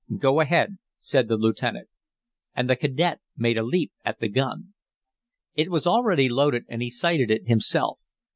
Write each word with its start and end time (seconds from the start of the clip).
"Go 0.17 0.39
ahead," 0.39 0.79
said 0.97 1.27
the 1.27 1.37
lieutenant. 1.37 1.87
And 2.55 2.67
the 2.67 2.75
cadet 2.75 3.19
made 3.37 3.55
a 3.55 3.61
leap 3.61 3.91
at 4.03 4.19
the 4.19 4.29
gun. 4.29 4.73
It 5.53 5.69
was 5.69 5.85
already 5.85 6.27
loaded, 6.27 6.65
and 6.69 6.81
he 6.81 6.89
sighted 6.89 7.29
it 7.29 7.45
himself. 7.47 7.99